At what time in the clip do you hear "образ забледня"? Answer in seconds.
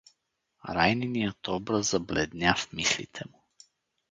1.47-2.55